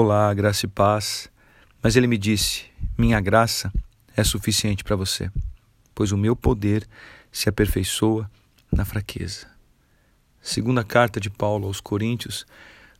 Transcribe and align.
Olá, 0.00 0.32
graça 0.32 0.64
e 0.64 0.68
paz. 0.68 1.28
Mas 1.82 1.96
ele 1.96 2.06
me 2.06 2.16
disse: 2.16 2.66
Minha 2.96 3.20
graça 3.20 3.72
é 4.16 4.22
suficiente 4.22 4.84
para 4.84 4.94
você, 4.94 5.28
pois 5.92 6.12
o 6.12 6.16
meu 6.16 6.36
poder 6.36 6.86
se 7.32 7.48
aperfeiçoa 7.48 8.30
na 8.70 8.84
fraqueza. 8.84 9.48
Segunda 10.40 10.84
carta 10.84 11.18
de 11.18 11.28
Paulo 11.28 11.66
aos 11.66 11.80
Coríntios, 11.80 12.46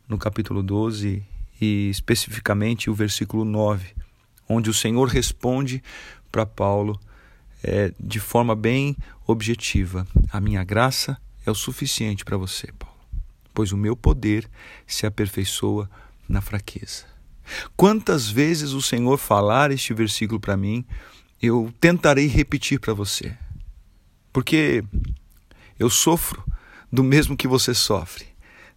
no 0.09 0.17
capítulo 0.17 0.61
12 0.61 1.23
e 1.61 1.89
especificamente 1.89 2.89
o 2.89 2.93
versículo 2.93 3.45
9, 3.45 3.95
onde 4.49 4.69
o 4.69 4.73
Senhor 4.73 5.07
responde 5.07 5.81
para 6.29 6.45
Paulo 6.45 6.99
é, 7.63 7.93
de 7.97 8.19
forma 8.19 8.57
bem 8.57 8.97
objetiva: 9.25 10.05
A 10.33 10.41
minha 10.41 10.65
graça 10.65 11.17
é 11.45 11.49
o 11.49 11.55
suficiente 11.55 12.25
para 12.25 12.35
você, 12.35 12.73
Paulo, 12.77 12.99
pois 13.53 13.71
o 13.71 13.77
meu 13.77 13.95
poder 13.95 14.49
se 14.85 15.05
aperfeiçoa 15.05 15.85
na 15.85 16.08
fraqueza. 16.39 17.05
Quantas 17.75 18.29
vezes 18.29 18.71
o 18.71 18.81
Senhor 18.81 19.17
falar 19.17 19.71
este 19.71 19.93
versículo 19.93 20.39
para 20.39 20.55
mim, 20.55 20.85
eu 21.41 21.73
tentarei 21.81 22.27
repetir 22.27 22.79
para 22.79 22.93
você. 22.93 23.35
Porque 24.31 24.83
eu 25.79 25.89
sofro 25.89 26.43
do 26.91 27.03
mesmo 27.03 27.35
que 27.35 27.47
você 27.47 27.73
sofre. 27.73 28.27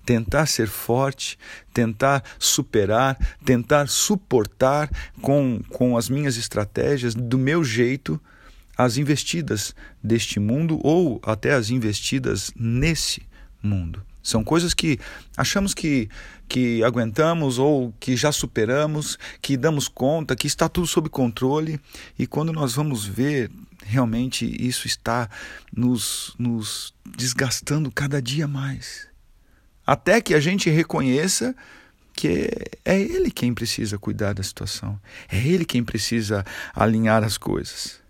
Tentar 0.05 0.47
ser 0.47 0.67
forte, 0.67 1.39
tentar 1.73 2.25
superar, 2.39 3.17
tentar 3.45 3.89
suportar 3.89 4.91
com, 5.21 5.61
com 5.69 5.97
as 5.97 6.09
minhas 6.09 6.37
estratégias, 6.37 7.15
do 7.15 7.39
meu 7.39 7.62
jeito, 7.62 8.21
as 8.77 8.97
investidas 8.97 9.75
deste 10.03 10.41
mundo 10.41 10.81
ou 10.83 11.21
até 11.23 11.53
as 11.53 11.71
investidas 11.71 12.53
nesse 12.57 13.23
mundo. 13.62 14.03
São 14.23 14.45
coisas 14.45 14.73
que 14.73 15.01
achamos 15.37 15.75
que, 15.75 16.09
que 16.49 16.83
aguentamos 16.85 17.59
ou 17.59 17.93
que 17.99 18.17
já 18.17 18.31
superamos, 18.31 19.19
que 19.41 19.57
damos 19.57 19.89
conta, 19.89 20.37
que 20.37 20.47
está 20.47 20.69
tudo 20.69 20.87
sob 20.87 21.09
controle, 21.09 21.81
e 22.17 22.27
quando 22.27 22.53
nós 22.53 22.75
vamos 22.75 23.05
ver, 23.05 23.50
realmente 23.84 24.47
isso 24.65 24.87
está 24.87 25.28
nos, 25.75 26.34
nos 26.39 26.95
desgastando 27.05 27.91
cada 27.91 28.23
dia 28.23 28.47
mais. 28.47 29.09
Até 29.84 30.20
que 30.20 30.34
a 30.34 30.41
gente 30.41 30.70
reconheça 30.70 31.55
que 32.15 32.48
é 32.84 33.00
Ele 33.00 33.31
quem 33.31 33.53
precisa 33.53 33.98
cuidar 33.98 34.34
da 34.34 34.43
situação, 34.43 35.00
é 35.28 35.39
Ele 35.39 35.65
quem 35.65 35.83
precisa 35.83 36.45
alinhar 36.75 37.25
as 37.25 37.37
coisas. 37.37 38.00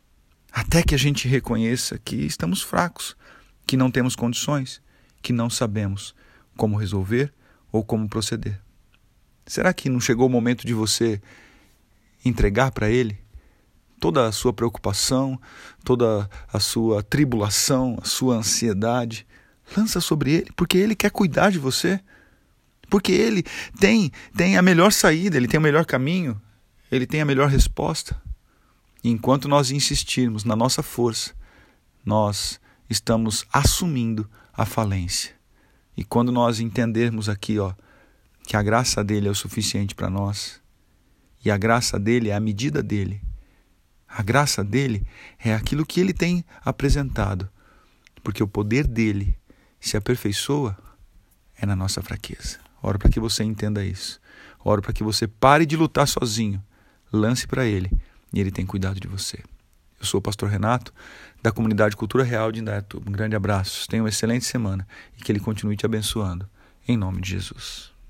Até 0.52 0.82
que 0.82 0.94
a 0.94 0.98
gente 0.98 1.26
reconheça 1.26 1.98
que 1.98 2.16
estamos 2.16 2.60
fracos, 2.60 3.16
que 3.66 3.76
não 3.76 3.90
temos 3.90 4.14
condições 4.14 4.81
que 5.22 5.32
não 5.32 5.48
sabemos 5.48 6.14
como 6.56 6.76
resolver 6.76 7.32
ou 7.70 7.84
como 7.84 8.08
proceder. 8.08 8.60
Será 9.46 9.72
que 9.72 9.88
não 9.88 10.00
chegou 10.00 10.26
o 10.26 10.30
momento 10.30 10.66
de 10.66 10.74
você 10.74 11.20
entregar 12.24 12.70
para 12.70 12.90
Ele 12.90 13.18
toda 13.98 14.26
a 14.26 14.32
sua 14.32 14.52
preocupação, 14.52 15.40
toda 15.84 16.28
a 16.52 16.60
sua 16.60 17.02
tribulação, 17.02 17.98
a 18.02 18.04
sua 18.04 18.36
ansiedade? 18.36 19.26
Lança 19.76 20.00
sobre 20.00 20.32
Ele, 20.32 20.50
porque 20.56 20.76
Ele 20.76 20.94
quer 20.94 21.10
cuidar 21.10 21.50
de 21.50 21.58
você. 21.58 22.00
Porque 22.90 23.12
Ele 23.12 23.42
tem, 23.80 24.12
tem 24.36 24.56
a 24.56 24.62
melhor 24.62 24.92
saída, 24.92 25.36
Ele 25.36 25.48
tem 25.48 25.58
o 25.58 25.62
melhor 25.62 25.86
caminho, 25.86 26.40
Ele 26.90 27.06
tem 27.06 27.20
a 27.20 27.24
melhor 27.24 27.48
resposta. 27.48 28.20
E 29.02 29.10
enquanto 29.10 29.48
nós 29.48 29.70
insistirmos 29.70 30.44
na 30.44 30.54
nossa 30.54 30.82
força, 30.82 31.34
nós 32.04 32.60
estamos 32.88 33.44
assumindo 33.52 34.28
a 34.52 34.64
falência. 34.66 35.34
E 35.96 36.04
quando 36.04 36.32
nós 36.32 36.60
entendermos 36.60 37.28
aqui, 37.28 37.58
ó, 37.58 37.74
que 38.44 38.56
a 38.56 38.62
graça 38.62 39.02
dele 39.04 39.28
é 39.28 39.30
o 39.30 39.34
suficiente 39.34 39.94
para 39.94 40.10
nós, 40.10 40.60
e 41.44 41.50
a 41.50 41.56
graça 41.56 41.98
dele 41.98 42.30
é 42.30 42.34
a 42.34 42.40
medida 42.40 42.82
dele, 42.82 43.20
a 44.08 44.22
graça 44.22 44.62
dele 44.62 45.06
é 45.38 45.54
aquilo 45.54 45.86
que 45.86 46.00
ele 46.00 46.12
tem 46.12 46.44
apresentado, 46.64 47.48
porque 48.22 48.42
o 48.42 48.48
poder 48.48 48.86
dele 48.86 49.36
se 49.80 49.96
aperfeiçoa 49.96 50.76
é 51.56 51.64
na 51.64 51.74
nossa 51.74 52.02
fraqueza. 52.02 52.58
Oro 52.82 52.98
para 52.98 53.10
que 53.10 53.20
você 53.20 53.42
entenda 53.42 53.84
isso. 53.84 54.20
Oro 54.64 54.82
para 54.82 54.92
que 54.92 55.02
você 55.02 55.26
pare 55.26 55.64
de 55.64 55.76
lutar 55.76 56.06
sozinho, 56.06 56.62
lance 57.12 57.46
para 57.46 57.64
ele 57.64 57.90
e 58.32 58.40
ele 58.40 58.50
tem 58.50 58.66
cuidado 58.66 59.00
de 59.00 59.08
você. 59.08 59.42
Eu 60.02 60.06
sou 60.06 60.18
o 60.18 60.22
pastor 60.22 60.48
Renato, 60.48 60.92
da 61.40 61.52
comunidade 61.52 61.96
Cultura 61.96 62.24
Real 62.24 62.50
de 62.50 62.58
Indaiatuba. 62.58 63.08
Um 63.08 63.12
grande 63.12 63.36
abraço, 63.36 63.86
tenha 63.88 64.02
uma 64.02 64.08
excelente 64.08 64.44
semana 64.44 64.84
e 65.16 65.22
que 65.22 65.30
ele 65.30 65.38
continue 65.38 65.76
te 65.76 65.86
abençoando. 65.86 66.44
Em 66.88 66.96
nome 66.96 67.20
de 67.20 67.30
Jesus. 67.30 67.91